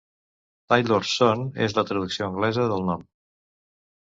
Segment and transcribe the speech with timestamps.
[0.73, 3.05] "Tailor's Son" és la traducció anglesa del nom.